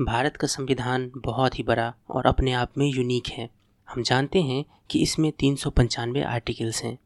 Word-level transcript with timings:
भारत 0.00 0.36
का 0.36 0.46
संविधान 0.46 1.10
बहुत 1.16 1.58
ही 1.58 1.62
बड़ा 1.64 1.94
और 2.10 2.26
अपने 2.26 2.52
आप 2.52 2.78
में 2.78 2.86
यूनिक 2.86 3.28
है। 3.28 3.48
हम 3.88 4.02
जानते 4.02 4.42
हैं 4.42 4.64
कि 4.90 4.98
इसमें 4.98 5.30
तीन 5.32 5.56
सौ 5.56 5.70
पंचानवे 5.70 6.22
आर्टिकल्स 6.22 6.82
हैं। 6.84 6.98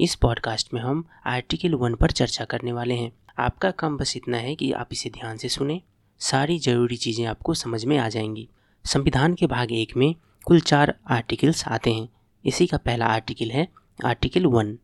इस 0.00 0.14
पॉडकास्ट 0.14 0.74
में 0.74 0.80
हम 0.80 1.04
आर्टिकल 1.26 1.74
वन 1.74 1.94
पर 1.94 2.10
चर्चा 2.10 2.44
करने 2.44 2.72
वाले 2.72 2.94
हैं। 2.94 3.10
आपका 3.38 3.70
काम 3.70 3.96
बस 3.96 4.16
इतना 4.16 4.36
है 4.36 4.54
कि 4.54 4.70
आप 4.72 4.88
इसे 4.92 5.10
ध्यान 5.10 5.36
से 5.36 5.48
सुने। 5.48 5.80
सारी 6.20 6.58
ज़रूरी 6.58 6.96
चीज़ें 6.96 7.24
आपको 7.26 7.54
समझ 7.54 7.84
में 7.84 7.96
आ 7.98 8.08
जाएँगी। 8.08 8.48
संविधान 8.84 9.34
के 9.34 9.46
भाग 9.46 9.72
एक 9.72 9.96
में 9.96 10.14
कुल 10.44 10.60
चार 10.60 10.94
आर्टिकल्स 11.06 11.66
आते 11.68 11.94
हैं। 11.94 12.08
इसी 12.44 12.66
का 12.66 12.76
पहला 12.76 13.06
आर्टिकल 13.06 13.50
है 13.50 13.66
आर्टिकल 14.04 14.46
वन 14.46 14.76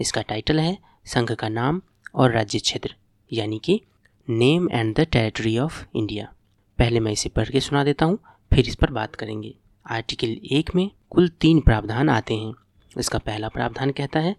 इसका 0.00 0.22
टाइटल 0.22 0.60
है 0.60 0.76
संघ 1.06 1.32
का 1.32 1.48
नाम 1.48 1.82
और 2.14 2.32
राज्य 2.32 2.58
क्षेत्र, 2.58 2.94
यानी 3.30 3.58
कि 3.58 3.80
name 4.28 4.68
and 4.72 4.94
the 4.96 5.00
territory 5.02 5.58
of 5.58 5.84
India 5.94 6.32
पहले 6.78 7.00
मैं 7.00 7.12
इसे 7.12 7.28
पढ़ 7.28 7.48
के 7.48 7.60
सुना 7.60 7.84
देता 7.84 8.06
हूँ, 8.06 8.18
फिर 8.52 8.68
इस 8.68 8.74
पर 8.74 8.90
बात 8.90 9.14
करेंगे। 9.14 9.54
आर्टिकल 9.90 10.28
एक 10.28 10.74
में 10.74 10.90
कुल 11.10 11.28
तीन 11.28 11.60
प्रावधान 11.60 12.08
आते 12.08 12.34
हैं। 12.34 12.54
इसका 12.98 13.18
पहला 13.18 13.48
प्रावधान 13.48 13.90
कहता 13.90 14.20
है, 14.20 14.36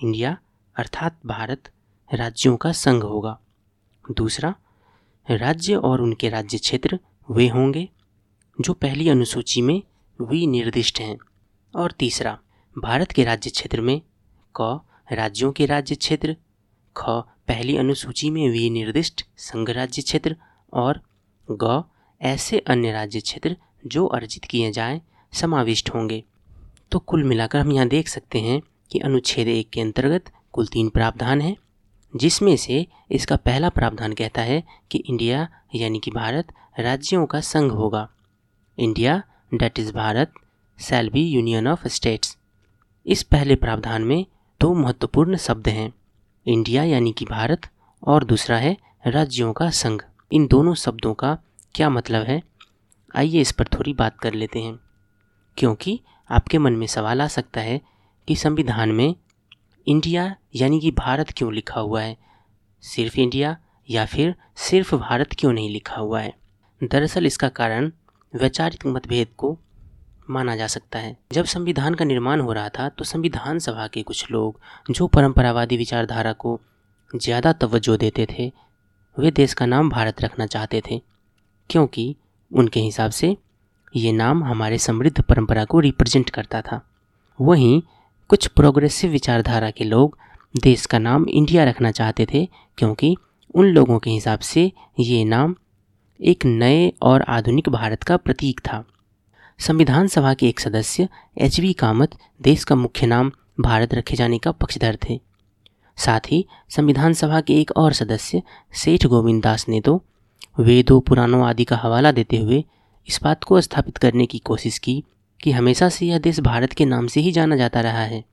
इंडिया 0.00 0.36
अर्थात 0.76 1.18
भारत 1.26 1.70
राज्यों 2.14 2.56
का 2.56 2.72
संघ 2.72 3.02
होगा। 3.02 3.38
दूसरा, 4.10 4.54
राज्य 5.30 5.74
और 5.74 6.00
उनके 6.00 6.28
राज्य 6.28 6.58
क्षेत्र 6.58 6.98
वे 7.30 7.48
होंगे 7.48 7.88
जो 8.60 8.72
पहली 8.72 9.08
अनुसूची 9.08 9.62
में 9.62 9.82
विनिर्दिष्ट 10.20 11.00
हैं। 11.00 11.18
और 11.74 11.92
तीसरा, 11.92 12.38
भारत 12.78 13.12
के 13.12 13.24
राज्य 13.24 13.50
क्षेत्र 13.50 13.80
में 13.80 14.00
क 14.54 14.80
राज्यों 15.12 15.52
के 15.52 15.66
राज्य 15.66 15.94
क्षेत्र, 15.94 16.36
ख 16.96 17.02
पहली 17.48 17.76
अनुसूची 17.76 18.30
में 18.30 18.48
विनिर्दिष्ट 18.50 19.24
संघ 19.36 19.70
राज्य 19.70 20.02
क्षेत्र 20.02 20.36
और 20.72 21.00
ग, 21.50 21.82
ऐसे 22.20 22.58
अन्य 22.58 22.92
राज्य 22.92 23.20
क्षेत्र 23.20 23.56
जो 23.86 24.06
अर्जित 24.06 24.44
किए 24.44 24.72
जाएँ, 24.72 25.00
समाविष्ट 25.32 25.90
होंगे। 25.90 26.24
तो 26.92 26.98
कुल 26.98 27.24
मिलाकर 27.24 27.58
हम 27.58 27.72
यहाँ 27.72 27.88
देख 27.88 28.08
सकते 28.08 28.40
हैं 28.40 28.60
कि 28.92 28.98
अनुच्छेद 28.98 29.48
एक 29.48 29.70
के 29.70 29.80
अंतर्गत 29.80 30.32
कुल 30.52 30.66
तीन 30.66 30.88
प्रावधान 30.88 31.40
हैं, 31.40 31.56
जिसमें 32.16 32.56
से 32.56 32.86
इसका 33.10 33.36
पहला 33.36 33.68
प्रावधान 33.68 34.12
कहता 34.12 34.42
है 34.42 34.62
कि 34.90 34.98
इंडिया 34.98 35.48
यानी 35.74 35.98
कि 35.98 36.10
भारत 36.10 36.52
राज्यों 36.78 37.26
का 37.26 37.40
संघ 37.40 37.72
होगा। 37.72 38.08
India 38.78 39.22
that 39.54 39.78
is 39.78 39.92
Bharat 39.92 40.32
shall 40.78 41.10
be 41.10 41.22
union 41.22 41.68
of 41.68 41.88
states. 41.88 42.36
इस 43.06 43.22
पहले 43.22 43.54
प्रावधान 43.54 44.02
में 44.02 44.26
दो 44.60 44.74
महत्वपूर्ण 44.74 45.36
शब्द 45.36 45.68
हैं, 45.68 45.92
इंडिया 46.46 46.84
यानी 46.84 47.12
कि 47.12 47.24
भारत, 47.24 47.60
और 48.06 48.24
दूसरा 48.24 48.56
है 48.56 48.76
राज्यों 49.06 49.52
का 49.52 49.70
संघ। 49.70 50.02
इन 50.32 50.46
दोनों 50.46 50.74
शब्दों 50.74 51.14
का 51.14 51.38
क्या 51.74 51.88
मतलब 51.90 52.22
है? 52.22 52.42
आइए 53.16 53.40
इस 53.40 53.52
पर 53.52 53.64
थोड़ी 53.64 53.92
बात 53.92 54.18
कर 54.18 54.34
लेते 54.34 54.58
हैं। 54.58 54.78
क्योंकि 55.58 56.00
आपके 56.30 56.58
मन 56.58 56.72
में 56.72 56.86
सवाल 56.86 57.22
आ 57.22 57.26
सकता 57.26 57.60
है 57.60 57.80
कि 58.28 58.36
संविधान 58.36 58.92
में 58.92 59.14
इंडिया 59.86 60.34
यानी 60.54 60.80
कि 60.80 60.90
भारत 60.90 61.30
क्यों 61.36 61.52
लिखा 61.52 61.80
हुआ 61.80 62.02
है? 62.02 62.16
सिर्फ़ 62.82 63.18
इंडिया 63.20 63.56
या 63.88 64.06
फिर 64.06 64.34
सिर्फ़ 64.56 64.94
भारत 64.94 65.34
क्यों 65.38 65.52
नहीं 65.52 65.70
लिखा 65.70 65.96
हुआ 65.96 66.20
है? 66.20 66.34
दरअसल 66.80 67.26
इसका 67.26 67.48
कारण 67.48 67.90
वैचारिक 68.34 68.86
मतभेद 68.86 69.28
को 69.38 69.56
माना 70.30 70.56
जा 70.56 70.66
सकता 70.66 70.98
है। 70.98 71.16
जब 71.32 71.44
संविधान 71.44 71.94
का 71.94 72.04
निर्माण 72.04 72.40
हो 72.40 72.52
रहा 72.52 72.68
था 72.68 72.88
तो 72.88 73.04
संविधान 73.04 73.58
सभा 73.58 73.86
के 73.86 74.02
कुछ 74.02 74.30
लोग 74.30 74.60
जो 74.90 75.06
परंपरावादी 75.06 75.76
विचारधारा 75.76 76.32
को 76.32 76.60
ज़्यादा 77.16 77.52
तवज्जो 77.52 77.96
देते 77.96 78.26
थे 78.30 78.52
वे 79.20 79.30
देश 79.30 79.54
का 79.54 79.66
नाम 79.66 79.90
भारत 79.90 80.22
रखना 80.22 80.46
चाहते 80.46 80.80
थे, 80.80 81.00
क्योंकि 81.70 82.14
उनके 82.52 82.80
हिसाब 82.80 83.10
से 83.10 83.36
ये 83.94 84.12
नाम 84.12 84.42
हमारे 84.44 84.78
समृद्ध 84.78 85.20
परंपरा 85.20 85.64
को 85.64 85.80
रिप्रेजेंट 85.80 86.30
करता 86.30 86.60
था। 86.62 86.80
वहीं 87.38 87.80
कुछ 88.30 88.46
प्रोग्रेसिव 88.46 89.10
विचारधारा 89.10 89.70
के 89.70 89.84
लोग 89.84 90.18
देश 90.54 90.86
का 90.86 90.98
नाम 90.98 91.26
इंडिया 91.28 91.64
रखना 91.64 91.90
चाहते 91.90 92.26
थे, 92.26 92.48
क्योंकि 92.78 93.16
उन 93.54 93.66
लोगों 93.66 93.98
के 93.98 94.10
हिसाब 94.10 94.38
से 94.40 94.70
ये 95.00 95.24
नाम 95.24 95.54
एक 96.20 96.44
नए 96.46 96.92
और 97.02 97.22
आधुनिक 97.22 97.68
भारत 97.68 98.02
का 98.02 98.16
प्रतीक 98.16 98.60
था। 98.60 98.84
संविधान 99.58 100.06
सभा 100.06 100.34
के 100.34 100.48
एक 100.48 100.60
सदस्य 100.60 101.08
एच 101.38 101.58
वी 101.60 101.72
कामत 101.72 102.16
देश 102.40 102.64
का 102.64 102.74
मुख्य 102.74 103.06
नाम 103.06 103.32
भारत 103.60 103.94
रखे 103.94 104.16
जाने 104.16 104.38
का 104.38 104.52
पक्षधर 104.52 104.98
थे। 105.08 105.20
साथ 106.00 106.20
ही 106.30 106.44
संविधान 106.68 107.12
सभा 107.12 107.40
के 107.40 107.60
एक 107.60 107.70
और 107.76 107.92
सदस्य, 107.92 108.42
सेठ 108.72 109.06
गोविंद 109.06 109.42
दास 109.42 109.68
ने 109.68 109.80
तो 109.80 110.02
वेदों 110.60 111.00
पुराणों 111.00 111.44
आदि 111.46 111.64
का 111.64 111.76
हवाला 111.76 112.12
देते 112.12 112.36
हुए 112.36 112.64
इस 113.08 113.20
बात 113.22 113.44
को 113.44 113.60
स्थापित 113.60 113.96
करने 113.96 114.26
की 114.26 114.38
कोशिश 114.38 114.78
की 114.78 115.02
कि 115.42 115.52
हमेशा 115.52 115.88
से 115.88 116.06
यह 116.06 116.18
देश 116.18 116.40
भारत 116.40 116.72
के 116.72 116.84
नाम 116.84 117.06
से 117.06 117.20
ही 117.20 117.32
जाना 117.32 117.56
जाता 117.56 117.80
रहा 117.80 118.02
है। 118.02 118.24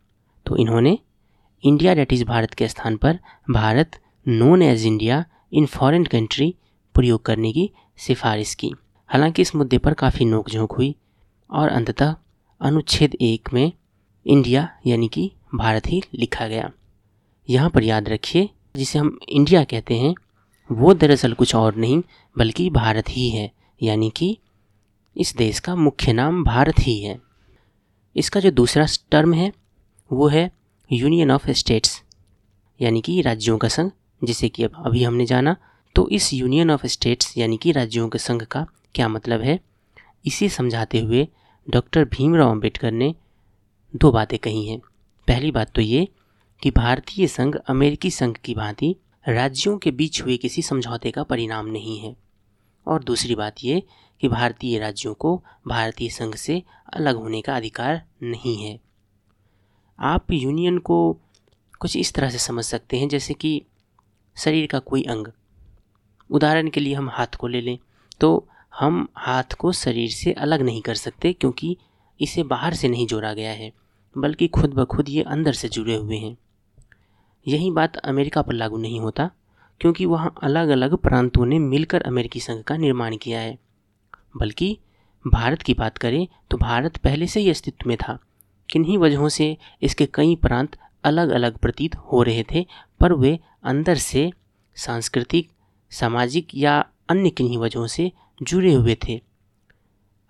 तो 0.46 0.58
इन्होंने 0.58 0.98
इंडिया 1.64 1.94
डेट 1.96 2.14
इज़ 2.14 2.26
भारत 2.26 2.54
के 2.54 2.68
स्थान 2.68 2.98
पर 2.98 3.20
Bharat 3.50 4.00
known 4.28 4.62
as 4.62 4.86
India 4.86 5.24
in 5.54 5.66
foreign 5.66 6.06
country 6.06 6.54
प्रयोग 6.96 7.26
करने 7.26 7.52
की 7.52 7.70
सिफारिश 7.98 8.54
की। 8.56 8.72
हालाँकि 9.10 9.42
इस 9.42 9.56
मुद्दे 9.56 9.78
पर 9.78 9.94
काफ़ी 9.94 10.26
नोकझोंक 10.26 10.72
हुई 10.72 10.96
और 11.50 11.70
अंततः 11.70 12.16
अनुच्छेद 12.62 13.16
एक 13.22 13.50
में 13.54 13.72
इंडिया 14.26 14.70
यानी 14.88 15.08
कि 15.08 15.32
भारत 15.56 15.88
ही 15.88 16.02
लिखा 16.14 16.48
गया। 16.48 16.72
यहाँ 17.50 17.70
पर 17.70 17.84
याद 17.84 18.10
रखिए, 18.10 18.50
जिसे 18.76 19.00
हम 19.00 19.20
इंडिया 19.30 19.64
कहते 19.64 19.96
हैं, 19.96 20.16
वो 20.72 20.94
दरअसल 20.94 21.34
कुछ 21.34 21.56
और 21.56 21.76
नहीं, 21.76 22.04
बल्कि 22.38 22.70
भारत 22.70 23.10
ही 23.10 23.30
है, 23.30 23.52
यानी 23.84 24.10
कि 24.10 24.38
इस 25.18 25.36
देश 25.36 25.60
का 25.60 25.76
मुख्य 25.76 26.14
नाम 26.14 26.44
भारत 26.44 26.76
ही 26.80 27.02
है। 27.02 27.22
इसका 28.16 28.40
जो 28.40 28.52
दूसरा 28.52 28.88
टर्म 29.12 29.34
है, 29.34 29.54
वो 30.12 30.28
है 30.28 30.52
यूनियन 30.92 31.32
ऑफ़ 31.32 31.52
स्टेट्स, 31.52 32.04
यानी 32.82 33.02
कि 33.02 33.22
राज्यों 33.22 33.58
का 33.58 33.68
संघ, 33.68 33.92
जिसे 34.24 34.50
कि 34.50 34.64
अब 34.64 34.84
अभी 34.86 35.04
हमने 35.04 35.26
जाना। 35.26 35.56
तो 35.96 36.10
इस 36.10 36.34
यूनियन 36.34 36.72
ऑफ़ 36.72 36.86
स्टेट्स, 36.86 37.38
यानी 37.38 37.58
कि 37.58 37.72
राज्यों 37.72 38.10
के 38.10 38.18
संघ 38.18 38.44
का 38.44 38.68
क्या 38.96 39.08
मतलब 39.08 39.42
है? 39.42 39.60
इसे 40.26 40.50
समझाते 40.50 41.00
हुए 41.00 41.28
डॉक्टर 41.70 42.06
भीमराव 42.06 42.52
अंबेडकर 42.52 42.92
ने 42.92 43.16
दो 43.96 44.12
बातें 44.12 44.40
कही 44.40 44.68
हैं। 44.68 44.80
पहली 45.28 45.52
बात 45.52 45.72
तो 45.76 45.82
ये 45.82 46.08
कि 46.62 46.72
भारतीय 46.72 47.28
संघ 47.28 47.56
अमेरिकी 47.68 48.12
संघ 48.12 48.36
की 48.38 48.54
भांति 48.56 48.96
राज्यों 49.26 49.78
के 49.78 49.92
बीच 49.92 50.22
हुए 50.22 50.38
किसी 50.38 50.62
समझौते 50.62 51.12
का 51.12 51.24
परिणाम 51.24 51.68
नहीं 51.68 52.00
है। 52.00 52.16
और 52.88 53.04
दूसरी 53.04 53.36
बात 53.36 53.64
ये 53.64 53.82
कि 54.22 54.28
भारतीय 54.28 54.78
राज्यों 54.80 55.14
को 55.14 55.36
भारतीय 55.68 56.10
संघ 56.10 56.36
से 56.36 56.62
अलग 56.94 57.16
होने 57.16 57.42
का 57.42 57.56
अधिकार 57.56 58.02
नहीं 58.24 58.56
है। 58.58 58.80
आप 60.00 60.32
यूनियन 60.32 60.78
को 60.80 61.18
कुछ 61.82 61.96
इस 61.98 62.14
तरह 62.14 62.30
से 62.30 62.38
समझ 62.38 62.64
सकते 62.66 62.98
हैं, 62.98 63.08
जैसे 63.10 63.34
कि 63.34 63.62
शरीर 64.38 64.68
का 64.68 64.80
कोई 64.80 65.04
अंग। 65.04 65.28
उदाहरण 66.30 66.70
के 66.70 66.80
लिए 66.80 66.94
हम 66.94 67.10
हाथ 67.10 67.36
को 67.36 67.48
ले 67.48 67.62
लें 67.62 67.78
तो 68.22 68.48
हम 68.74 69.08
हाथ 69.18 69.54
को 69.54 69.72
शरीर 69.72 70.10
से 70.10 70.32
अलग 70.34 70.62
नहीं 70.62 70.82
कर 70.82 70.96
सकते, 70.96 71.34
क्योंकि 71.34 71.78
इसे 72.20 72.44
बाहर 72.44 72.74
से 72.74 72.88
नहीं 72.88 73.08
जोड़ा 73.08 73.34
गया 73.34 73.52
है, 73.52 73.72
बल्कि 74.16 74.48
खुद 74.48 74.74
ब 74.74 74.86
खुद 74.86 75.10
ये 75.10 75.24
अंदर 75.24 75.54
से 75.54 75.70
जुड़े 75.70 75.96
हुए 75.96 76.18
हैं। 76.18 76.36
यही 77.48 77.70
बात 77.72 77.98
अमेरिका 77.98 78.42
पर 78.42 78.54
लागू 78.54 78.78
नहीं 78.78 79.00
होता, 79.00 79.30
क्योंकि 79.82 80.06
वहाँ 80.06 80.34
अलग 80.44 80.70
अलग 80.70 80.96
प्रांतों 80.98 81.46
ने 81.46 81.60
मिलकर 81.60 82.02
अमेरिकी 82.04 82.40
संघ 82.40 82.64
का 82.64 82.78
निर्माण 82.78 83.16
किया 83.18 83.40
है। 83.40 83.58
बल्कि 84.38 84.78
भारत 85.26 85.62
की 85.62 85.74
बात 85.74 85.98
करें 85.98 86.28
तो 86.52 86.58
भारत 86.58 86.98
पहले 86.98 87.28
से 87.28 87.40
ही 87.40 87.50
अस्तित्व 87.50 87.90
में 87.90 87.98
था। 87.98 88.18
किन्हीं 88.70 88.98
वजहों 88.98 89.30
से 89.30 89.56
इसके 89.82 90.06
कई 90.14 90.36
प्रांत 90.38 90.76
अलग 91.04 91.30
अलग 91.30 91.58
प्रतीत 91.58 91.96
हो 91.96 92.22
रहे 92.24 92.44
थे, 92.52 92.66
पर 93.00 93.14
वे 93.14 93.40
अंदर 93.64 93.96
से 93.98 94.32
सांस्कृतिक, 94.78 95.50
सामाजिक 95.92 96.48
या 96.56 96.78
अन्य 97.10 97.30
किन्हीं 97.30 97.58
वजहों 97.58 97.88
से 97.88 98.12
जुड़े 98.42 98.74
हुए 98.74 98.98
थे। 99.08 99.20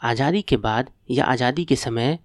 आज़ादी 0.01 0.41
के 0.41 0.57
बाद 0.57 0.89
या 1.11 1.25
आज़ादी 1.25 1.65
के 1.65 1.75
समय 1.75 2.17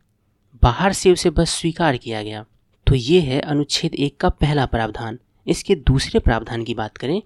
बाहर 0.62 0.92
से 0.92 1.12
उसे 1.12 1.30
बस 1.30 1.50
स्वीकार 1.52 1.96
किया 1.96 2.22
गया। 2.22 2.44
तो 2.92 2.96
ये 2.96 3.20
है 3.20 3.38
अनुच्छेद 3.40 3.94
एक 3.94 4.16
का 4.20 4.28
पहला 4.28 4.64
प्रावधान। 4.66 5.18
इसके 5.46 5.74
दूसरे 5.74 6.20
प्रावधान 6.20 6.64
की 6.64 6.74
बात 6.74 6.96
करें 6.96 7.20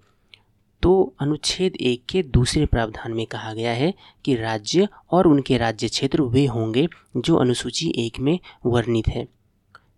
तो 0.83 0.93
अनुच्छेद 1.21 1.77
एक 1.83 2.05
के 2.11 2.23
दूसरे 2.23 2.67
प्रावधान 2.67 3.13
में 3.13 3.25
कहा 3.27 3.53
गया 3.53 3.73
है 3.73 3.93
कि 4.25 4.35
राज्य 4.35 4.89
और 5.11 5.27
उनके 5.27 5.57
राज्य 5.59 5.89
क्षेत्र 5.89 6.23
वे 6.25 6.45
होंगे 6.47 6.87
जो 7.17 7.37
अनुसूची 7.37 7.89
एक 7.99 8.21
में 8.21 8.39
वर्णित 8.67 9.09
है। 9.09 9.25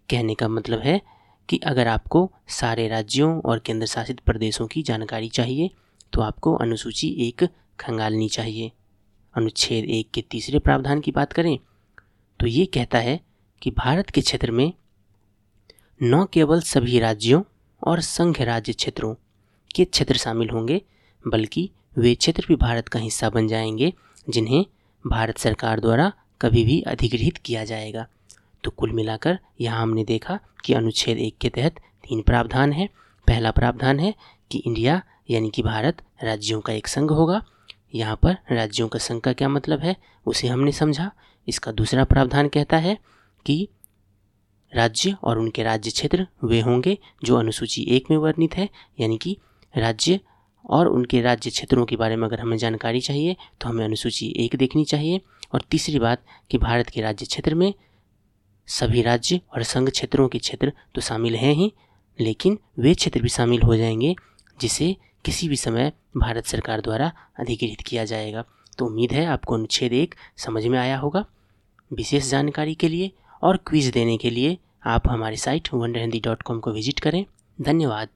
कहने 0.08 0.34
का 0.34 0.48
मतलब 0.48 0.80
है 0.80 1.00
कि 1.48 1.60
अगर 1.66 1.88
आपको 1.88 2.30
सारे 2.50 2.88
राज्यों 2.88 3.40
और 3.40 3.58
केंद्र 3.58 3.86
शासित 3.86 4.20
प्रदेशों 4.20 4.66
की 4.66 4.82
जानकारी 4.82 5.28
चाहिए 5.28 5.70
तो 6.12 6.22
आपको 6.22 6.54
अनुसूची 6.56 7.14
एक 7.28 7.48
खंगालनी 7.80 8.28
चाहिए। 8.28 8.72
अनुच्छेद 9.34 9.90
एक 9.90 10.10
के 10.10 10.24
तीसरे 10.30 10.58
प्रावधान 10.58 11.00
की 11.00 11.10
बात 11.10 11.32
करें 11.32 11.58
तो 12.40 12.46
ये 12.46 12.66
कहता 12.66 12.98
है 12.98 13.20
कि 13.62 13.70
भारत 13.70 14.10
के 14.10 14.20
क्षेत्र 14.20 14.50
में 14.50 14.72
न 16.02 16.26
केवल 16.32 16.60
सभी 16.60 16.98
राज्यों 16.98 17.42
और 17.86 18.00
संघ 18.00 18.42
राज्य 18.42 18.72
क्षेत्रों 18.72 19.14
के 19.76 19.84
क्षेत्र 19.84 20.16
शामिल 20.16 20.50
होंगे, 20.50 20.82
बल्कि 21.28 21.70
वे 21.98 22.14
क्षेत्र 22.14 22.44
भी 22.48 22.56
भारत 22.56 22.88
का 22.88 22.98
हिस्सा 22.98 23.30
बन 23.30 23.48
जाएँगे, 23.48 23.92
जिन्हें 24.30 24.66
भारत 25.06 25.38
सरकार 25.38 25.80
द्वारा 25.80 26.12
कभी 26.42 26.64
भी 26.64 26.80
अधिग्रहित 26.80 27.36
किया 27.36 27.64
जाएगा। 27.64 28.06
तो 28.64 28.70
कुल 28.70 28.92
मिलाकर 28.92 29.38
यहाँ 29.60 29.82
हमने 29.82 30.04
देखा 30.04 30.38
कि 30.64 30.72
अनुच्छेद 30.72 31.18
एक 31.18 31.38
के 31.38 31.48
तहत 31.48 31.74
तीन 31.78 32.22
प्रावधान 32.22 32.72
है। 32.72 32.88
पहला 33.26 33.50
प्रावधान 33.50 34.00
है 34.00 34.14
कि 34.50 34.58
इंडिया, 34.58 35.02
यानी 35.30 35.50
कि 35.50 35.62
भारत, 35.62 36.02
राज्यों 36.22 36.60
का 36.60 36.72
एक 36.72 36.86
संघ 36.86 37.10
होगा। 37.10 37.42
यहाँ 37.94 38.16
पर 38.16 38.36
राज्यों 38.52 38.88
का 38.88 38.98
संघ 38.98 39.20
का 39.20 39.32
क्या 39.32 39.48
मतलब 39.48 39.80
है, 39.80 39.96
उसे 40.26 40.48
हमने 40.48 40.72
समझा। 40.72 41.10
इसका 41.48 41.72
दूसरा 41.72 42.04
प्रावधान 42.04 42.48
कहता 42.48 42.76
है 42.76 42.98
कि 43.46 43.68
राज्य 44.74 45.16
और 45.22 45.38
उनके 45.38 45.62
राज्य 45.62 45.90
क्षेत्र 45.90 46.26
वे 46.44 46.60
होंगे, 46.60 46.98
जो 47.24 47.36
अनुसूची 47.36 47.82
एक 47.82 48.10
में 48.10 48.16
वर्णित 48.16 48.56
है, 48.56 48.68
यानी 49.00 49.18
कि 49.18 49.36
राज्य 49.76 50.20
और 50.70 50.88
उनके 50.88 51.20
राज्य 51.20 51.50
क्षेत्रों 51.50 51.84
के 51.86 51.96
बारे 51.96 52.16
में 52.16 52.26
अगर 52.28 52.40
हमें 52.40 52.56
जानकारी 52.56 53.00
चाहिए 53.00 53.36
तो 53.60 53.68
हमें 53.68 53.84
अनुसूची 53.84 54.34
एक 54.36 54.56
देखनी 54.56 54.84
चाहिए। 54.84 55.20
और 55.54 55.60
तीसरी 55.60 55.98
बात 55.98 56.22
कि 56.50 56.58
भारत 56.58 56.88
के 56.88 57.00
राज्य 57.00 57.26
क्षेत्र 57.26 57.54
में 57.54 57.74
सभी 58.66 59.02
राज्य 59.02 59.40
और 59.54 59.62
संघ 59.62 59.90
क्षेत्रों 59.90 60.28
के 60.28 60.38
क्षेत्र 60.38 60.72
तो 60.94 61.00
शामिल 61.00 61.36
हैं 61.36 61.54
ही, 61.54 61.72
लेकिन 62.20 62.58
वे 62.78 62.94
क्षेत्र 62.94 63.22
भी 63.22 63.28
शामिल 63.28 63.62
हो 63.62 63.76
जाएँगे, 63.76 64.14
जिसे 64.60 64.96
किसी 65.24 65.48
भी 65.48 65.56
समय 65.56 65.92
भारत 66.16 66.46
सरकार 66.46 66.80
द्वारा 66.80 67.12
अधिकृत 67.40 67.80
किया 67.86 68.04
जाएगा। 68.04 68.44
तो 68.78 68.86
उम्मीद 68.86 69.12
है 69.12 69.24
आपको 69.26 69.54
अनुच्छेद 69.54 69.92
एक 69.92 70.14
समझ 70.36 70.66
में 70.66 70.78
आया 70.78 70.98
होगा। 70.98 71.24
विशेष 71.92 72.30
जानकारी 72.30 72.74
के 72.74 72.88
लिए 72.88 73.12
और 73.42 73.56
क्विज़ 73.56 73.92
देने 73.92 74.16
के 74.16 74.30
लिए 74.30 74.58
आप 74.86 75.08
हमारी 75.08 75.36
साइट 75.36 75.68
कॉम 76.42 76.60
को 76.60 76.72
विज़िट 76.72 77.00
करें। 77.00 77.24
धन्यवाद। 77.60 78.08